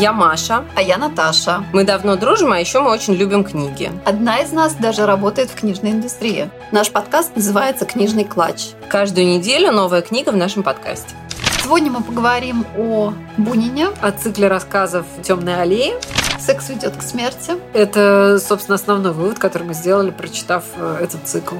[0.00, 0.64] Я Маша.
[0.76, 1.64] А я Наташа.
[1.72, 3.90] Мы давно дружим, а еще мы очень любим книги.
[4.04, 6.50] Одна из нас даже работает в книжной индустрии.
[6.70, 8.74] Наш подкаст называется «Книжный клатч».
[8.88, 11.16] Каждую неделю новая книга в нашем подкасте.
[11.64, 13.88] Сегодня мы поговорим о Бунине.
[14.00, 15.96] О цикле рассказов «Темная аллея».
[16.38, 17.54] «Секс ведет к смерти».
[17.72, 21.56] Это, собственно, основной вывод, который мы сделали, прочитав э, этот цикл.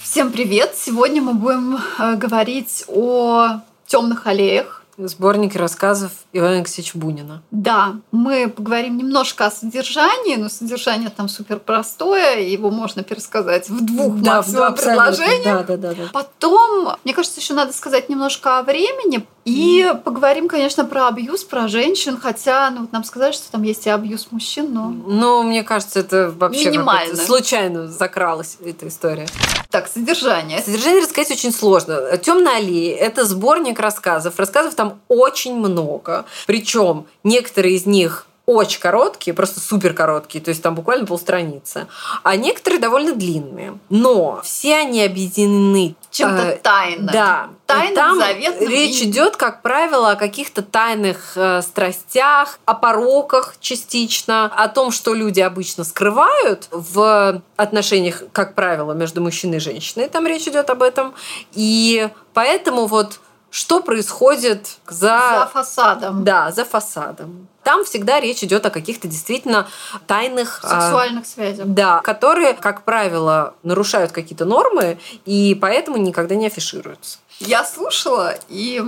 [0.00, 0.72] Всем привет!
[0.74, 7.42] Сегодня мы будем э, говорить о темных аллеях, Сборники рассказов Ивана Алексеевича Бунина.
[7.50, 13.84] Да, мы поговорим немножко о содержании, но содержание там супер простое, его можно пересказать в
[13.84, 15.66] двух да, максимум предложениях.
[15.66, 16.08] Да, да, да, да.
[16.12, 20.02] Потом, мне кажется, еще надо сказать немножко о времени, и mm.
[20.02, 23.90] поговорим, конечно, про абьюз, про женщин, хотя ну, вот нам сказали, что там есть и
[23.90, 24.88] абьюз мужчин, но...
[24.88, 27.16] Ну, мне кажется, это вообще Минимально.
[27.16, 29.26] случайно закралась эта история.
[29.70, 30.62] Так, содержание.
[30.62, 32.16] Содержание рассказать очень сложно.
[32.16, 34.38] Темная аллея– это сборник рассказов.
[34.38, 36.24] Рассказов там очень много.
[36.46, 41.86] Причем некоторые из них очень короткие, просто супер короткие, то есть там буквально полстраницы,
[42.22, 43.78] а некоторые довольно длинные.
[43.88, 47.06] Но все они объединены чем-то э, тайным.
[47.06, 47.48] Да.
[47.66, 48.68] Тайным, там заветным.
[48.68, 49.06] Речь и...
[49.06, 55.40] идет, как правило, о каких-то тайных э, страстях, о пороках частично, о том, что люди
[55.40, 60.08] обычно скрывают в отношениях, как правило, между мужчиной и женщиной.
[60.08, 61.14] Там речь идет об этом.
[61.52, 63.20] И поэтому вот
[63.54, 65.16] что происходит за...
[65.16, 66.24] За фасадом.
[66.24, 67.46] Да, за фасадом.
[67.62, 69.68] Там всегда речь идет о каких-то действительно
[70.08, 70.58] тайных...
[70.64, 71.66] А, Сексуальных а, связях.
[71.68, 77.18] Да, которые, как правило, нарушают какие-то нормы и поэтому никогда не афишируются.
[77.38, 78.82] Я слушала, и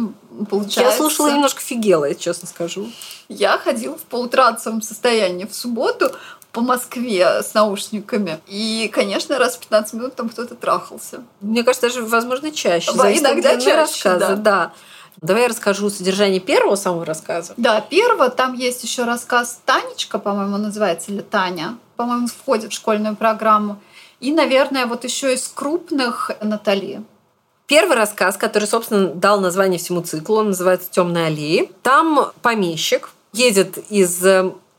[0.50, 0.81] получается...
[0.81, 2.91] Я слушала и немножко фигела, я честно скажу.
[3.28, 6.11] Я ходила в полутрансовом состоянии в субботу,
[6.57, 8.41] по Москве с наушниками.
[8.47, 11.23] И, конечно, раз в 15 минут там кто-то трахался.
[11.43, 12.91] Мне кажется, даже, возможно, чаще.
[12.95, 14.37] Да, иногда чаще, рассказы, да.
[14.37, 14.73] да.
[15.21, 17.53] Давай я расскажу содержание первого самого рассказа.
[17.59, 18.31] Да, первого.
[18.31, 21.77] Там есть еще рассказ Танечка, по-моему, называется, или Таня.
[21.97, 23.79] По-моему, входит в школьную программу.
[24.21, 27.03] И, наверное, вот еще из крупных Натали.
[27.67, 31.69] Первый рассказ, который, собственно, дал название всему циклу, он называется «Темная аллея».
[31.83, 34.25] Там помещик едет из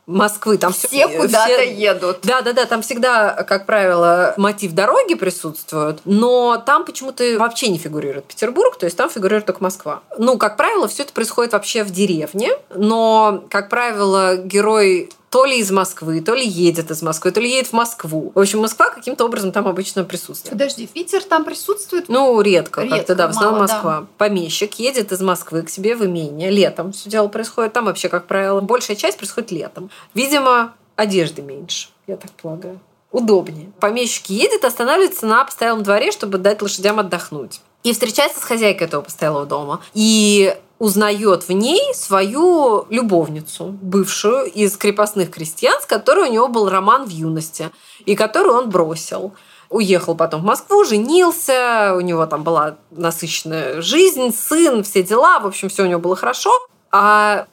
[0.08, 0.56] Москвы.
[0.56, 1.74] Там все, все куда-то все...
[1.74, 2.20] едут.
[2.22, 2.64] Да, да, да.
[2.64, 8.86] Там всегда, как правило, мотив дороги присутствует, но там почему-то вообще не фигурирует Петербург, то
[8.86, 10.00] есть там фигурирует только Москва.
[10.16, 15.58] Ну, как правило, все это происходит вообще в деревне, но, как правило, герой то ли
[15.58, 18.32] из Москвы, то ли едет из Москвы, то ли едет в Москву.
[18.34, 20.52] В общем, Москва каким-то образом там обычно присутствует.
[20.52, 22.08] Подожди, Питер там присутствует?
[22.08, 24.00] Ну, редко, редко как-то, да, в основном Москва.
[24.00, 24.06] Да.
[24.16, 26.50] Помещик едет из Москвы к себе в имение.
[26.50, 27.72] Летом все дело происходит.
[27.72, 29.90] Там вообще, как правило, большая часть происходит летом.
[30.14, 33.72] Видимо, одежды меньше, я так полагаю удобнее.
[33.80, 37.60] Помещик едет, останавливается на постоялом дворе, чтобы дать лошадям отдохнуть.
[37.82, 39.80] И встречается с хозяйкой этого постоялого дома.
[39.94, 46.68] И узнает в ней свою любовницу, бывшую из крепостных крестьян, с которой у него был
[46.68, 47.70] роман в юности,
[48.04, 49.34] и которую он бросил.
[49.70, 55.46] Уехал потом в Москву, женился, у него там была насыщенная жизнь, сын, все дела, в
[55.46, 56.50] общем, все у него было хорошо.
[56.90, 57.46] А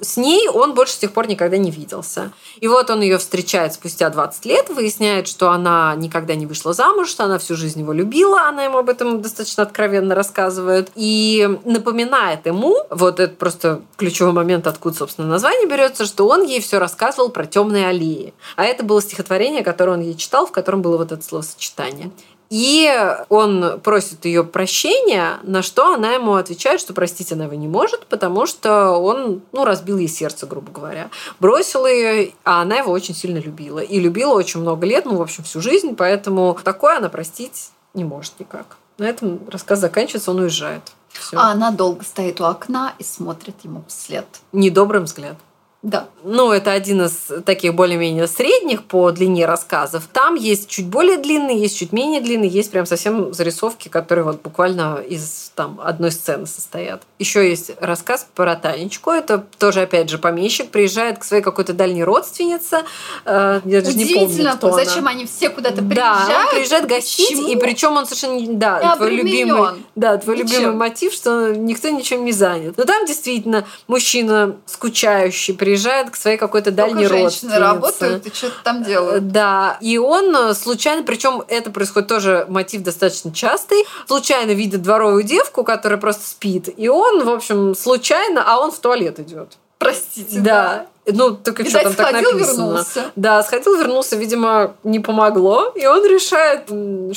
[0.00, 2.32] с ней он больше с тех пор никогда не виделся.
[2.60, 7.08] И вот он ее встречает спустя 20 лет, выясняет, что она никогда не вышла замуж,
[7.08, 12.46] что она всю жизнь его любила, она ему об этом достаточно откровенно рассказывает, и напоминает
[12.46, 17.30] ему, вот это просто ключевой момент, откуда, собственно, название берется, что он ей все рассказывал
[17.30, 18.34] про темные аллеи.
[18.56, 22.10] А это было стихотворение, которое он ей читал, в котором было вот это словосочетание.
[22.50, 22.92] И
[23.28, 28.06] он просит ее прощения, на что она ему отвечает, что простить она его не может,
[28.06, 31.10] потому что он ну, разбил ей сердце, грубо говоря.
[31.38, 33.78] Бросил ее, а она его очень сильно любила.
[33.78, 38.02] И любила очень много лет, ну, в общем, всю жизнь, поэтому такое она простить не
[38.02, 38.76] может никак.
[38.98, 40.82] На этом рассказ заканчивается, он уезжает.
[41.08, 41.38] Всё.
[41.38, 44.26] А она долго стоит у окна и смотрит ему вслед.
[44.52, 45.38] Недобрым взглядом.
[45.82, 46.08] Да.
[46.24, 50.08] Ну, это один из таких более-менее средних по длине рассказов.
[50.12, 54.42] Там есть чуть более длинные, есть чуть менее длинные, есть прям совсем зарисовки, которые вот
[54.42, 57.02] буквально из там одной сцены состоят.
[57.18, 59.10] Еще есть рассказ про Танечку.
[59.10, 62.84] Это тоже, опять же, помещик приезжает к своей какой-то дальней родственнице.
[63.24, 65.10] Э, я даже не помню, кто зачем она.
[65.10, 66.28] они все куда-то приезжают?
[66.28, 67.48] Да, он приезжает гостить, Почему?
[67.48, 68.40] и причем он совершенно...
[68.58, 70.48] Да, твой любимый, да, твой Ничем.
[70.48, 72.76] любимый мотив, что никто ничем не занят.
[72.76, 77.58] Но там действительно мужчина скучающий, приезжает к своей какой-то дальней Только родственнице.
[77.58, 79.28] работают и что-то там делают.
[79.28, 85.22] Да, и он э, случайно, причем это происходит тоже мотив достаточно частый, случайно видит дворовую
[85.40, 89.58] девку, которая просто спит, и он, в общем, случайно, а он в туалет идет.
[89.78, 90.40] Простите.
[90.40, 90.86] Да.
[91.06, 91.12] да.
[91.12, 92.38] Ну, только что там так написано.
[92.38, 93.10] Вернулся.
[93.16, 95.72] Да, сходил, вернулся, видимо, не помогло.
[95.74, 96.66] И он решает,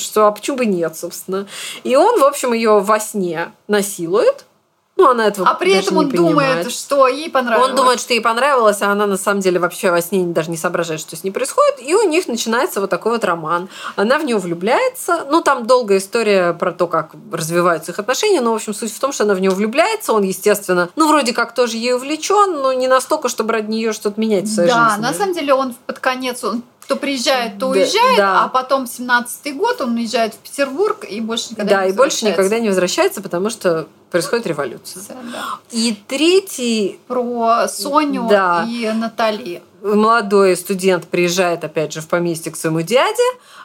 [0.00, 1.46] что а почему бы нет, собственно.
[1.84, 4.46] И он, в общем, ее во сне насилует
[4.96, 7.68] Ну, она этого А при этом он думает, что ей понравилось.
[7.68, 10.56] Он думает, что ей понравилось, а она на самом деле вообще во сне даже не
[10.56, 11.82] соображает, что с ней происходит.
[11.82, 13.68] И у них начинается вот такой вот роман.
[13.96, 15.26] Она в него влюбляется.
[15.28, 18.40] Ну, там долгая история про то, как развиваются их отношения.
[18.40, 20.12] Но, в общем, суть в том, что она в него влюбляется.
[20.12, 24.20] Он, естественно, ну, вроде как тоже ей увлечен, но не настолько, чтобы ради нее что-то
[24.20, 25.02] менять в своей да, жизни.
[25.02, 28.44] Да, на самом деле он под конец, он кто приезжает, то уезжает, да.
[28.44, 31.94] а потом 17-й год он уезжает в Петербург и больше никогда да, не возвращается.
[31.94, 35.02] Да, и больше никогда не возвращается, потому что происходит революция.
[35.32, 35.58] Да.
[35.72, 37.00] И третий...
[37.08, 38.64] Про Соню да.
[38.64, 39.60] и Натали.
[39.82, 43.24] Молодой студент приезжает, опять же, в поместье к своему дяде.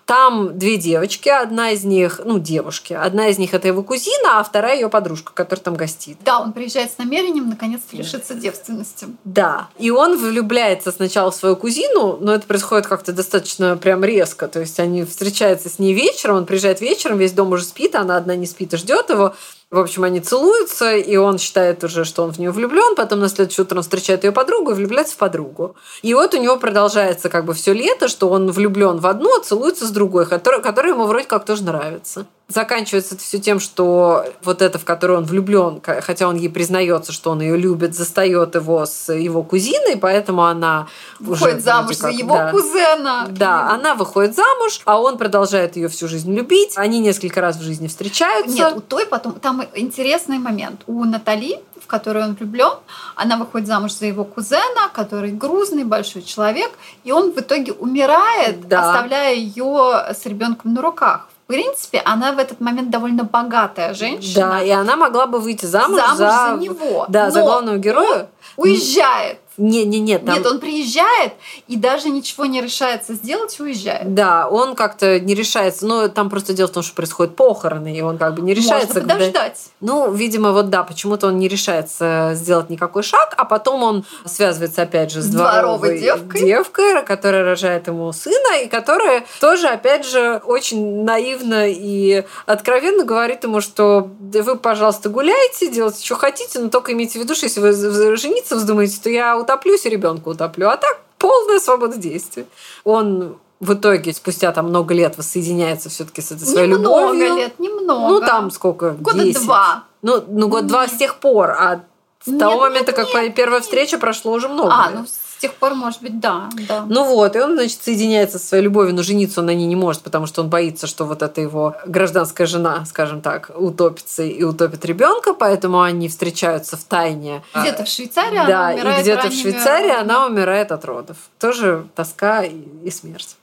[0.09, 4.43] Там две девочки, одна из них, ну, девушки, одна из них это его кузина, а
[4.43, 6.17] вторая ее подружка, которая там гостит.
[6.25, 9.05] Да, он приезжает с намерением наконец-то лишиться девственности.
[9.23, 14.47] Да, и он влюбляется сначала в свою кузину, но это происходит как-то достаточно прям резко,
[14.47, 18.17] то есть они встречаются с ней вечером, он приезжает вечером, весь дом уже спит, она
[18.17, 19.35] одна не спит и ждет его,
[19.71, 22.95] в общем, они целуются, и он считает уже, что он в нее влюблен.
[22.95, 25.75] Потом на следующее утро он встречает ее подругу и влюбляется в подругу.
[26.01, 29.43] И вот у него продолжается как бы все лето, что он влюблен в одну, а
[29.43, 34.25] целуется с другой, которая, которая ему вроде как тоже нравится заканчивается это все тем, что
[34.43, 38.55] вот это, в которую он влюблен, хотя он ей признается, что он ее любит, застает
[38.55, 40.87] его с его кузиной, поэтому она
[41.19, 43.27] выходит уже, замуж как, за его да, кузена.
[43.29, 46.73] Да, она выходит замуж, а он продолжает ее всю жизнь любить.
[46.75, 48.55] Они несколько раз в жизни встречаются.
[48.55, 50.81] Нет, у той потом там интересный момент.
[50.87, 52.73] У Натали в которую он влюблен,
[53.15, 56.69] она выходит замуж за его кузена, который грузный, большой человек,
[57.03, 58.91] и он в итоге умирает, да.
[58.91, 64.51] оставляя ее с ребенком на руках в принципе, она в этот момент довольно богатая женщина.
[64.51, 67.05] Да, и она могла бы выйти замуж, замуж за, за него.
[67.09, 68.29] Да, за главного героя.
[68.55, 69.39] уезжает.
[69.59, 70.25] Не, не, нет.
[70.25, 70.35] Там...
[70.35, 71.33] Нет, он приезжает
[71.67, 74.13] и даже ничего не решается сделать, уезжает.
[74.13, 75.85] Да, он как-то не решается.
[75.85, 78.95] Но там просто дело в том, что происходят похороны, и он как бы не решается.
[78.95, 79.59] Можно подождать.
[79.79, 79.93] Когда...
[79.93, 84.83] Ну, видимо, вот да, почему-то он не решается сделать никакой шаг, а потом он связывается
[84.83, 86.41] опять же с дворовой, дворовой девкой.
[86.41, 93.43] девкой, которая рожает ему сына, и которая тоже, опять же, очень наивно и откровенно говорит
[93.43, 97.59] ему, что вы, пожалуйста, гуляйте, делайте, что хотите, но только имейте в виду, что если
[97.59, 100.69] вы жениться вздумаете, то я утоплюсь и ребенка утоплю.
[100.69, 102.45] А так полная свобода действий.
[102.83, 107.23] Он в итоге спустя там много лет воссоединяется все-таки с этой своей немного любовью.
[107.23, 108.07] Немного лет, немного.
[108.07, 108.91] Ну, там сколько?
[108.91, 109.43] Года 10.
[109.43, 109.83] два.
[110.01, 111.51] Ну, ну год-два с тех пор.
[111.51, 111.83] А
[112.23, 113.65] с нет, того момента, нет, как нет, первая нет.
[113.65, 114.99] встреча, прошло уже много а, лет.
[114.99, 115.05] Ну,
[115.39, 116.85] тех пор, может быть, да, да.
[116.87, 119.75] Ну вот, и он, значит, соединяется со своей любовью, но жениться он на ней не
[119.75, 124.43] может, потому что он боится, что вот эта его гражданская жена, скажем так, утопится и
[124.43, 127.43] утопит ребенка, поэтому они встречаются в тайне.
[127.55, 131.17] Где-то в Швейцарии да, она умирает и где-то в Швейцарии она умирает от родов.
[131.39, 133.35] Тоже тоска и смерть.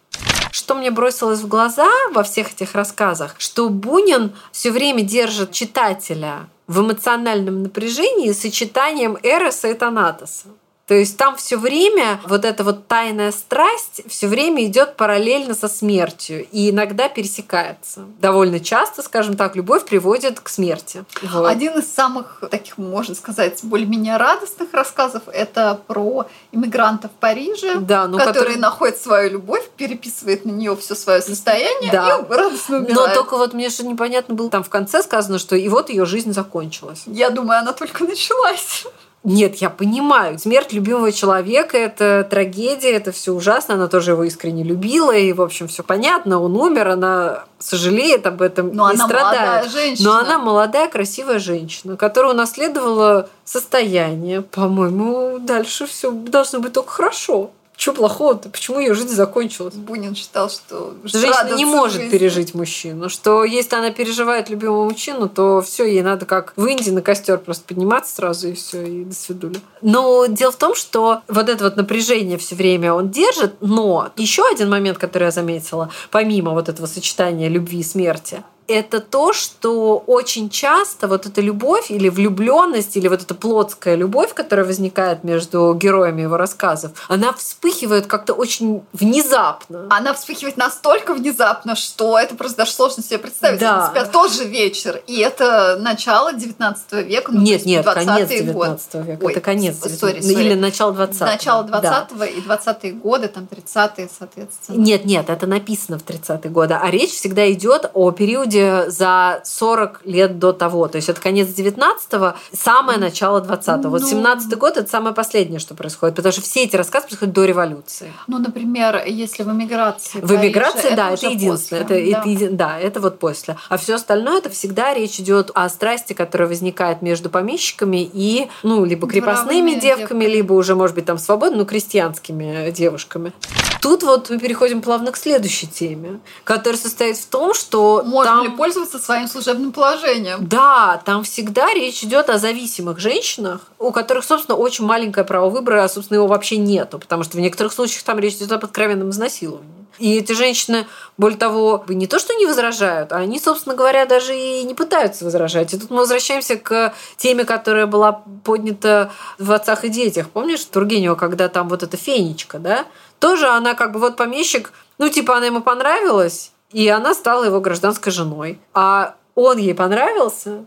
[0.50, 6.48] Что мне бросилось в глаза во всех этих рассказах, что Бунин все время держит читателя
[6.66, 10.48] в эмоциональном напряжении сочетанием Эроса и Танатоса.
[10.86, 15.66] То есть там все время вот эта вот тайная страсть все время идет параллельно со
[15.66, 18.04] смертью и иногда пересекается.
[18.20, 21.04] Довольно часто, скажем так, любовь приводит к смерти.
[21.22, 21.46] Вот.
[21.46, 28.06] Один из самых таких, можно сказать, более-менее радостных рассказов это про иммигранта в Париже, да,
[28.06, 32.18] ну, который, который находит свою любовь, переписывает на нее все свое состояние да.
[32.18, 32.96] и радостно умирает.
[32.96, 36.06] Но только вот мне что непонятно было, там в конце сказано, что и вот ее
[36.06, 37.02] жизнь закончилась.
[37.06, 38.84] Я думаю, она только началась.
[39.26, 40.38] Нет, я понимаю.
[40.38, 43.74] Смерть любимого человека– это трагедия, это все ужасно.
[43.74, 46.40] Она тоже его искренне любила, и, в общем, все понятно.
[46.40, 49.68] Он умер, она сожалеет об этом Но и она страдает.
[49.72, 50.10] Женщина.
[50.12, 54.42] Но она молодая, красивая женщина, которая унаследовала состояние.
[54.42, 57.50] По-моему, дальше все должно быть только хорошо.
[57.76, 58.48] Что плохого-то?
[58.48, 59.74] Почему ее жизнь закончилась?
[59.74, 62.10] Бунин считал, что женщина не может жизнь.
[62.10, 63.10] пережить мужчину.
[63.10, 67.38] Что если она переживает любимого мужчину, то все, ей надо как в Индии на костер
[67.38, 69.60] просто подниматься сразу и все, и до свидули.
[69.82, 74.46] Но дело в том, что вот это вот напряжение все время он держит, но еще
[74.50, 80.02] один момент, который я заметила, помимо вот этого сочетания любви и смерти, это то, что
[80.06, 85.74] очень часто вот эта любовь или влюбленность, или вот эта плотская любовь, которая возникает между
[85.74, 89.86] героями его рассказов, она вспыхивает как-то очень внезапно.
[89.90, 93.60] Она вспыхивает настолько внезапно, что это просто даже сложно себе представить.
[93.60, 93.92] Да.
[93.94, 95.00] Это тот же вечер.
[95.06, 97.32] И это начало 19 века.
[97.32, 99.24] Ну, нет, нет, конец 19 века.
[99.24, 99.76] Ой, это конец.
[99.76, 100.40] Sorry, sorry.
[100.40, 102.26] Или начало 20 Начало 20 да.
[102.26, 104.76] и 20-е годы, там 30-е, соответственно.
[104.76, 106.74] Нет, нет, это написано в 30-е годы.
[106.74, 110.88] А речь всегда идет о периоде периоде за 40 лет до того.
[110.88, 113.82] То есть это конец 19-го, самое начало 20-го.
[113.82, 113.90] Ну...
[113.90, 117.44] Вот 17-й год это самое последнее, что происходит, потому что все эти рассказы происходят до
[117.44, 118.12] революции.
[118.26, 120.20] Ну, например, если в эмиграции.
[120.20, 121.82] В эмиграции, да, это, это единственное.
[121.82, 121.96] Это, да.
[121.96, 123.56] Это, да, это вот после.
[123.68, 128.84] А все остальное это всегда речь идет о страсти, которая возникает между помещиками и, ну,
[128.84, 133.32] либо крепостными девками, девками, либо уже, может быть, там свободно, ну, крестьянскими девушками.
[133.80, 138.45] Тут вот мы переходим плавно к следующей теме, которая состоит в том, что можно там...
[138.46, 140.46] ли пользоваться своим служебным положением?
[140.46, 145.84] Да, там всегда речь идет о зависимых женщинах, у которых, собственно, очень маленькое право выбора,
[145.84, 149.10] а, собственно, его вообще нету, потому что в некоторых случаях там речь идет об откровенном
[149.10, 149.86] изнасиловании.
[149.98, 150.86] И эти женщины,
[151.16, 155.24] более того, не то, что не возражают, а они, собственно говоря, даже и не пытаются
[155.24, 155.72] возражать.
[155.72, 160.28] И тут мы возвращаемся к теме, которая была поднята в «Отцах и детях».
[160.28, 162.84] Помнишь Тургенева, когда там вот эта фенечка, да?
[163.18, 167.58] Тоже она как бы вот помещик, ну типа она ему понравилась, и она стала его
[167.62, 168.60] гражданской женой.
[168.74, 170.66] А он ей понравился.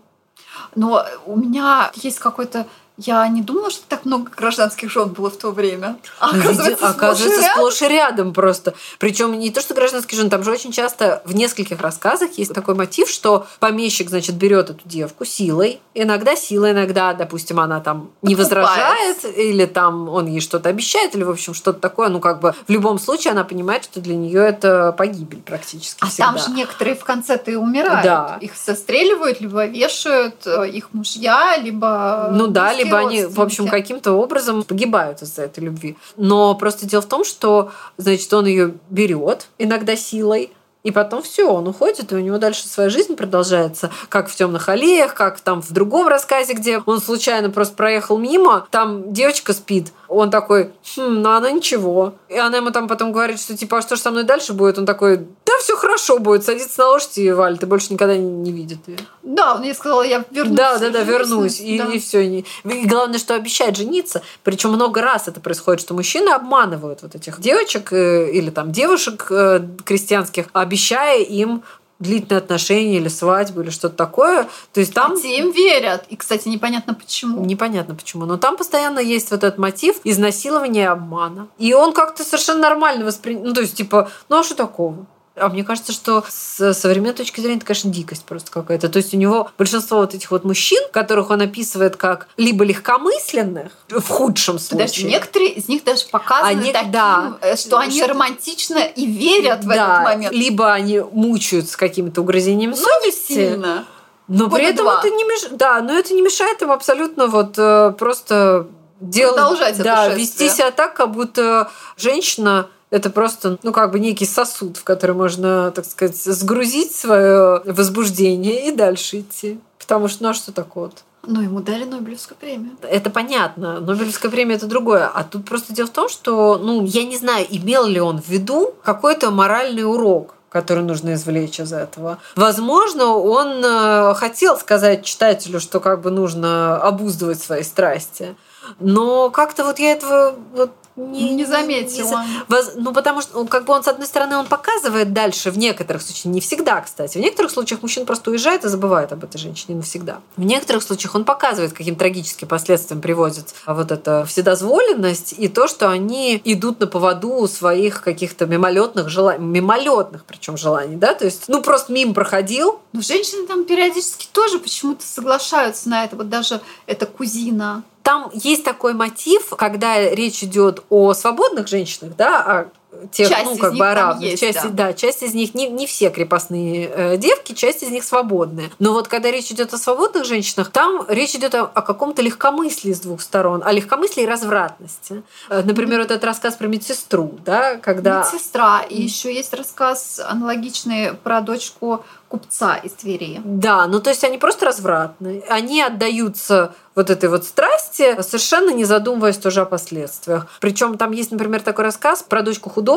[0.74, 2.66] Но у меня есть какой-то
[3.00, 5.98] я не думала, что так много гражданских жен было в то время.
[6.20, 8.74] А оказывается, оказывается сплошь, сплошь и рядом просто.
[8.98, 12.76] Причем не то, что гражданские жены, там же очень часто в нескольких рассказах есть такой
[12.76, 18.36] мотив, что помещик, значит, берет эту девку силой, иногда силой, иногда, допустим, она там не
[18.36, 22.10] возражает, или там он ей что-то обещает, или, в общем, что-то такое.
[22.10, 26.00] Ну, как бы в любом случае она понимает, что для нее это погибель практически.
[26.02, 26.26] А всегда.
[26.26, 28.04] там же некоторые в конце-то и умирают.
[28.04, 28.38] Да.
[28.42, 32.30] Их застреливают, либо вешают э, их мужья, либо.
[32.34, 35.98] Ну да, либо либо они, в общем, каким-то образом погибают из-за этой любви.
[36.18, 40.52] Но просто дело в том, что, значит, он ее берет иногда силой,
[40.84, 44.70] и потом все, он уходит, и у него дальше своя жизнь продолжается, как в темных
[44.70, 49.92] аллеях, как там в другом рассказе, где он случайно просто проехал мимо, там девочка спит,
[50.08, 52.16] он такой, хм, ну она ничего.
[52.30, 54.78] И она ему там потом говорит, что типа, а что же со мной дальше будет?
[54.78, 55.28] Он такой,
[55.60, 58.98] все хорошо будет, садится на лошадь и Валь, ты больше никогда не, видит ее.
[59.24, 60.58] Да, он ей сказал, я вернусь.
[60.58, 61.60] Да, да, да, вернусь.
[61.60, 61.86] И, да.
[61.86, 62.26] и все.
[62.26, 62.46] И
[62.86, 64.22] главное, что обещает жениться.
[64.44, 69.28] Причем много раз это происходит, что мужчины обманывают вот этих девочек э, или там девушек
[69.30, 71.64] э, крестьянских, обещая им
[72.00, 74.48] длительные отношения или свадьбу или что-то такое.
[74.74, 75.14] То есть там...
[75.14, 76.06] А те им верят.
[76.10, 77.46] И, кстати, непонятно почему.
[77.46, 78.26] Непонятно почему.
[78.26, 81.50] Но там постоянно есть вот этот мотив изнасилования и обмана.
[81.58, 83.48] И он как-то совершенно нормально воспринимает.
[83.50, 85.06] Ну, то есть, типа, ну а что такого?
[85.40, 88.90] А мне кажется, что с современной точки зрения это, конечно, дикость просто какая-то.
[88.90, 93.72] То есть у него большинство вот этих вот мужчин, которых он описывает как либо легкомысленных,
[93.90, 94.88] в худшем случае.
[94.88, 99.64] Подожди, некоторые из них даже показаны они, таким, да, э, что они романтично и верят
[99.64, 100.34] в да, этот момент.
[100.34, 103.32] Либо они мучаются какими-то угрызениями но совести.
[103.32, 103.86] Не сильно.
[104.28, 105.00] Но Года при этом два.
[105.00, 105.58] это не мешает.
[105.58, 108.68] Да, но это не мешает им абсолютно вот э, просто
[109.00, 109.36] делать.
[109.36, 114.78] Продолжать да, вести себя так, как будто женщина это просто, ну, как бы некий сосуд,
[114.78, 119.60] в который можно, так сказать, сгрузить свое возбуждение и дальше идти.
[119.78, 120.92] Потому что, ну, а что такое?
[121.24, 122.72] Ну, ему дали Нобелевскую премию.
[122.82, 123.80] Это понятно.
[123.80, 125.08] Нобелевская премия это другое.
[125.08, 128.28] А тут просто дело в том, что, ну, я не знаю, имел ли он в
[128.30, 132.18] виду какой-то моральный урок который нужно извлечь из этого.
[132.36, 138.36] Возможно, он э, хотел сказать читателю, что как бы нужно обуздывать свои страсти.
[138.80, 142.24] Но как-то вот я этого вот не, не заметила.
[142.50, 145.58] Не, ну, потому что, ну, как бы он, с одной стороны, он показывает дальше, в
[145.58, 147.18] некоторых случаях, не всегда, кстати.
[147.18, 150.20] В некоторых случаях мужчина просто уезжает и забывает об этой женщине навсегда.
[150.36, 155.90] В некоторых случаях он показывает, каким трагическим последствиям приводит вот эта вседозволенность и то, что
[155.90, 161.62] они идут на поводу своих каких-то мимолетных желаний, мимолетных причем желаний, да, то есть, ну,
[161.62, 162.80] просто мимо проходил.
[162.94, 166.16] Но женщины там периодически тоже почему-то соглашаются на это.
[166.16, 172.42] Вот даже эта кузина там есть такой мотив, когда речь идет о свободных женщинах, да,
[172.42, 174.24] о тех, часть ну, как бы арабов.
[174.38, 174.70] часть, да.
[174.70, 178.70] да, часть из них, не, не все крепостные э, девки, часть из них свободные.
[178.80, 182.94] Но вот когда речь идет о свободных женщинах, там речь идет о, о каком-то легкомыслии
[182.94, 185.24] с двух сторон, о легкомыслии и развратности.
[185.50, 188.20] Э, например, вот этот рассказ про медсестру, да, когда...
[188.20, 188.82] Медсестра.
[188.82, 193.42] И еще есть рассказ аналогичный про дочку купца из Твери.
[193.44, 195.44] Да, ну то есть они просто развратны.
[195.50, 200.48] Они отдаются вот этой вот страсти, совершенно не задумываясь тоже о последствиях.
[200.60, 202.89] Причем там есть, например, такой рассказ про дочку художника,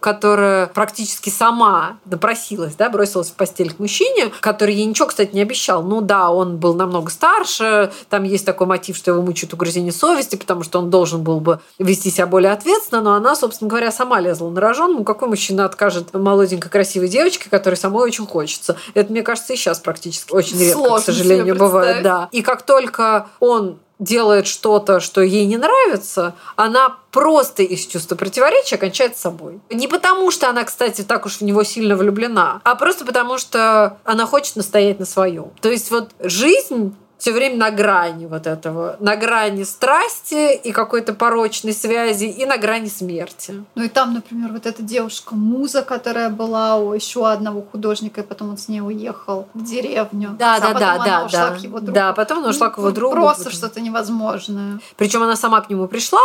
[0.00, 5.42] которая практически сама допросилась, да, бросилась в постель к мужчине, который ей ничего, кстати, не
[5.42, 5.82] обещал.
[5.82, 10.36] Ну да, он был намного старше, там есть такой мотив, что его мучают угрызение совести,
[10.36, 14.20] потому что он должен был бы вести себя более ответственно, но она, собственно говоря, сама
[14.20, 14.94] лезла на рожон.
[14.94, 18.76] Ну какой мужчина откажет молоденькой красивой девочке, которой самой очень хочется?
[18.94, 22.02] Это, мне кажется, и сейчас практически очень редко, Сложно к сожалению, бывает.
[22.02, 22.28] Да.
[22.32, 28.76] И как только он делает что-то, что ей не нравится, она просто из чувства противоречия
[28.76, 29.60] кончает с собой.
[29.70, 33.98] Не потому, что она, кстати, так уж в него сильно влюблена, а просто потому, что
[34.04, 35.50] она хочет настоять на своем.
[35.60, 41.12] То есть вот жизнь все время на грани вот этого, на грани страсти и какой-то
[41.12, 43.64] порочной связи, и на грани смерти.
[43.74, 48.24] Ну и там, например, вот эта девушка Муза, которая была у еще одного художника, и
[48.24, 50.36] потом он с ней уехал в деревню.
[50.38, 51.50] Да, а да, да, да, да.
[51.50, 51.92] К его другу.
[51.92, 53.16] Да, потом она ушла к его ну, другу.
[53.16, 54.80] Просто что-то невозможное.
[54.96, 56.20] Причем она сама к нему пришла,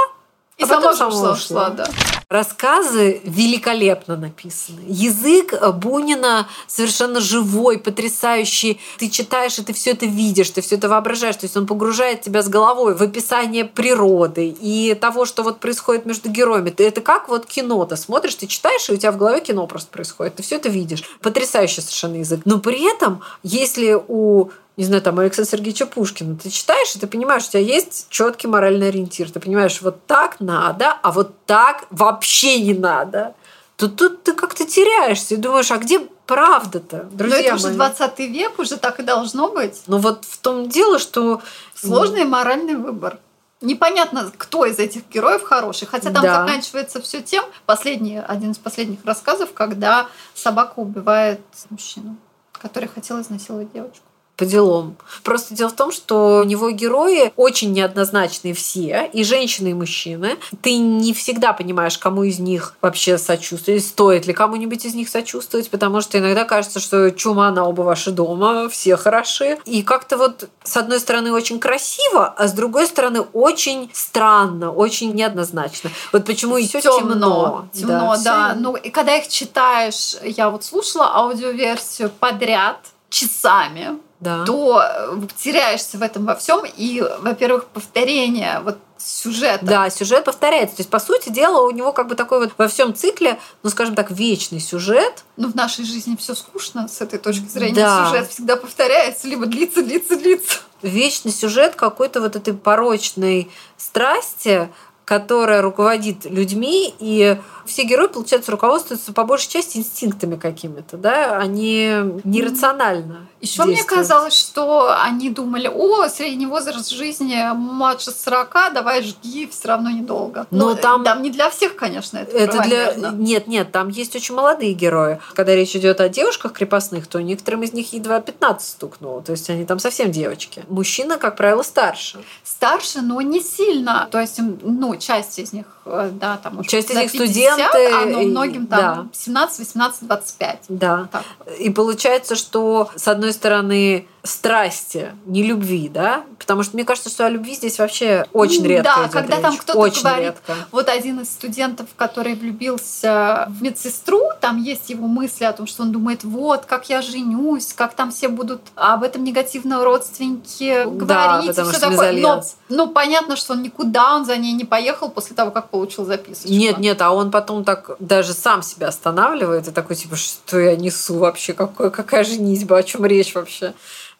[0.57, 1.87] и а сама сама ушла, ушла, да.
[2.29, 4.81] Рассказы великолепно написаны.
[4.87, 8.79] Язык Бунина совершенно живой, потрясающий.
[8.97, 11.35] Ты читаешь, и ты все это видишь, ты все это воображаешь.
[11.35, 16.05] То есть он погружает тебя с головой в описание природы и того, что вот происходит
[16.05, 16.69] между героями.
[16.69, 17.85] Ты это как вот кино.
[17.85, 20.35] Ты смотришь, ты читаешь, и у тебя в голове кино просто происходит.
[20.35, 21.03] Ты все это видишь.
[21.21, 22.41] Потрясающий совершенно язык.
[22.45, 26.35] Но при этом, если у не знаю, там, Александра Сергеевича Пушкина.
[26.35, 29.31] Ты читаешь, и ты понимаешь, у тебя есть четкий моральный ориентир.
[29.31, 33.35] Ты понимаешь, вот так надо, а вот так вообще не надо.
[33.75, 38.19] Тут, тут ты как-то теряешься и думаешь, а где правда-то, друзья Но это уже 20
[38.19, 39.83] век, уже так и должно быть.
[39.87, 41.41] Ну вот в том дело, что...
[41.75, 43.19] Сложный моральный выбор.
[43.61, 45.85] Непонятно, кто из этих героев хороший.
[45.85, 46.41] Хотя там да.
[46.41, 52.17] заканчивается все тем, последний, один из последних рассказов, когда собака убивает мужчину,
[52.51, 54.95] который хотел изнасиловать девочку по делам.
[55.23, 60.37] Просто дело в том, что у него герои очень неоднозначные все, и женщины, и мужчины.
[60.61, 65.69] Ты не всегда понимаешь, кому из них вообще сочувствовать, стоит ли кому-нибудь из них сочувствовать,
[65.69, 69.59] потому что иногда кажется, что чума на оба ваши дома, все хороши.
[69.65, 75.13] И как-то вот с одной стороны очень красиво, а с другой стороны очень странно, очень
[75.13, 75.91] неоднозначно.
[76.11, 77.67] Вот почему и все темно.
[77.71, 78.23] Темно, да.
[78.23, 78.55] да.
[78.57, 82.77] Ну и когда их читаешь, я вот слушала аудиоверсию подряд
[83.09, 84.45] часами да.
[84.45, 86.63] то э, теряешься в этом во всем.
[86.77, 89.65] И, во-первых, повторение вот сюжета.
[89.65, 90.77] Да, сюжет повторяется.
[90.77, 93.69] То есть, по сути дела, у него как бы такой вот во всем цикле, ну,
[93.69, 95.23] скажем так, вечный сюжет.
[95.35, 97.75] Ну, в нашей жизни все скучно с этой точки зрения.
[97.75, 98.07] Да.
[98.07, 100.59] Сюжет всегда повторяется, либо длится, длится, длится.
[100.81, 104.69] Вечный сюжет какой-то вот этой порочной страсти,
[105.05, 111.89] которая руководит людьми, и все герои, получается, руководствуются по большей части инстинктами какими-то, да, они
[112.23, 113.27] нерационально.
[113.41, 119.67] Еще мне казалось, что они думали, о, средний возраст жизни младше 40, давай жги, все
[119.67, 120.47] равно недолго.
[120.51, 124.15] Но, Но там, там не для всех, конечно, это, это для Нет, нет, там есть
[124.15, 125.19] очень молодые герои.
[125.33, 129.49] Когда речь идет о девушках крепостных, то некоторым из них едва 15 стукнуло, то есть
[129.49, 130.63] они там совсем девочки.
[130.69, 132.19] Мужчина, как правило, старше.
[132.43, 134.07] Старше, но не сильно.
[134.11, 137.93] То есть, ну, часть из них, э, да, там Часть из них студенты, студенты.
[137.93, 139.07] А но многим там да.
[139.11, 140.59] 17, 18, 25.
[140.69, 141.07] Да.
[141.11, 141.23] Так.
[141.59, 146.23] И получается, что с одной стороны страсти, не любви, да?
[146.39, 149.41] Потому что мне кажется, что о любви здесь вообще очень редко Да, когда речь.
[149.41, 150.55] там кто-то очень говорит, редко.
[150.71, 155.83] вот один из студентов, который влюбился в медсестру, там есть его мысли о том, что
[155.83, 161.07] он думает, вот, как я женюсь, как там все будут об этом негативно родственники говорить.
[161.07, 162.13] Да, потому что такое.
[162.13, 166.05] Но, ну, понятно, что он никуда, он за ней не поехал после того, как получил
[166.05, 166.49] записочку.
[166.49, 170.77] Нет, нет, а он потом так даже сам себя останавливает и такой, типа, что я
[170.77, 173.73] несу вообще, какой, какая женитьба, о чем речь вообще?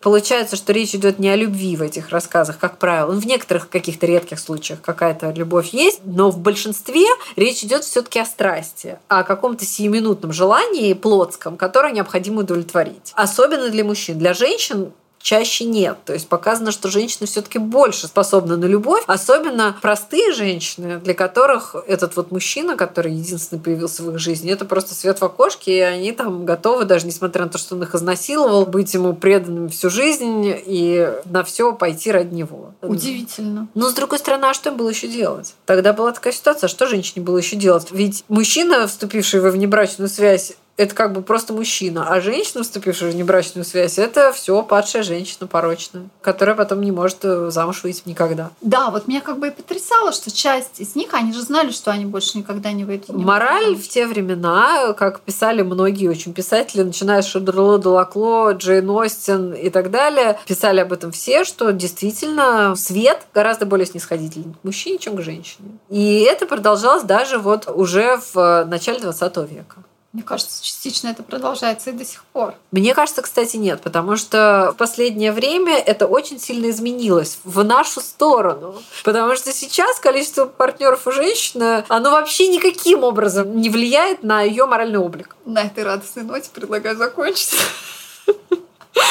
[0.04, 3.14] Получается, что речь идет не о любви в этих рассказах, как правило.
[3.14, 7.06] Ну, в некоторых каких-то редких случаях какая-то любовь есть, но в большинстве
[7.38, 13.14] речь идет все-таки о страсти, о каком-то сиюминутном желании плотском, которое необходимо удовлетворить.
[13.14, 14.20] Особенно для мужчин.
[14.20, 14.92] Для женщин
[15.24, 15.98] чаще нет.
[16.06, 21.76] То есть показано, что женщины все-таки больше способны на любовь, особенно простые женщины, для которых
[21.88, 25.80] этот вот мужчина, который единственный появился в их жизни, это просто свет в окошке, и
[25.80, 29.90] они там готовы, даже несмотря на то, что он их изнасиловал, быть ему преданными всю
[29.90, 32.74] жизнь и на все пойти ради него.
[32.82, 33.70] Удивительно.
[33.74, 35.54] Но с другой стороны, а что им было еще делать?
[35.66, 37.88] Тогда была такая ситуация, а что женщине было еще делать?
[37.92, 43.16] Ведь мужчина, вступивший во внебрачную связь, это как бы просто мужчина, а женщина, вступившая в
[43.16, 48.50] небрачную связь, это все падшая женщина порочная, которая потом не может э, замуж выйти никогда.
[48.62, 51.92] Да, вот меня как бы и потрясало, что часть из них, они же знали, что
[51.92, 53.10] они больше никогда не выйдут.
[53.10, 59.54] Мораль в те времена, как писали многие очень писатели, начиная с Шадерло Делакло, Джейн Остин
[59.54, 64.98] и так далее, писали об этом все, что действительно свет гораздо более снисходительный к мужчине,
[64.98, 65.78] чем к женщине.
[65.90, 69.84] И это продолжалось даже вот уже в э, начале 20 века.
[70.14, 72.54] Мне кажется, частично это продолжается и до сих пор.
[72.70, 78.00] Мне кажется, кстати, нет, потому что в последнее время это очень сильно изменилось в нашу
[78.00, 78.76] сторону.
[79.04, 84.68] Потому что сейчас количество партнеров у женщины, оно вообще никаким образом не влияет на ее
[84.68, 85.36] моральный облик.
[85.46, 87.56] На этой радостной ноте предлагаю закончить.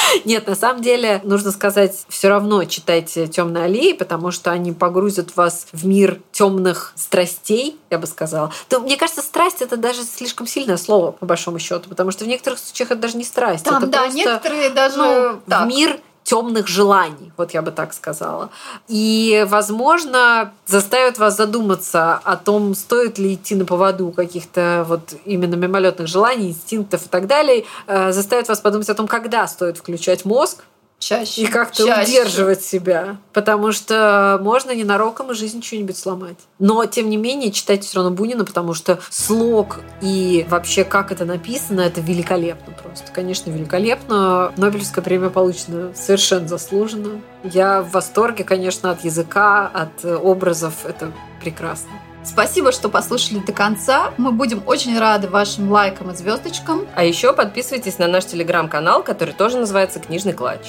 [0.24, 5.36] Нет, на самом деле, нужно сказать, все равно читайте темные аллеи, потому что они погрузят
[5.36, 8.52] вас в мир темных страстей, я бы сказала.
[8.68, 12.28] То, мне кажется, страсть это даже слишком сильное слово, по большому счету, потому что в
[12.28, 13.64] некоторых случаях это даже не страсть.
[13.64, 17.92] Там, это да, просто, некоторые даже ну, в мир темных желаний, вот я бы так
[17.92, 18.50] сказала.
[18.88, 25.54] И, возможно, заставят вас задуматься о том, стоит ли идти на поводу каких-то вот именно
[25.54, 30.24] мимолетных желаний, инстинктов и так далее, э, заставят вас подумать о том, когда стоит включать
[30.24, 30.64] мозг,
[31.02, 31.42] Чаще.
[31.42, 32.12] И как-то чаще.
[32.12, 33.16] удерживать себя.
[33.32, 36.36] Потому что можно ненароком и жизнь что-нибудь сломать.
[36.60, 41.24] Но, тем не менее, читайте все равно Бунина, потому что слог и вообще как это
[41.24, 43.10] написано, это великолепно просто.
[43.10, 44.52] Конечно, великолепно.
[44.56, 47.20] Нобелевская премия получена совершенно заслуженно.
[47.42, 50.86] Я в восторге, конечно, от языка, от образов.
[50.86, 51.10] Это
[51.40, 51.90] прекрасно.
[52.24, 54.12] Спасибо, что послушали до конца.
[54.16, 56.86] Мы будем очень рады вашим лайкам и звездочкам.
[56.94, 60.68] А еще подписывайтесь на наш телеграм-канал, который тоже называется «Книжный клатч».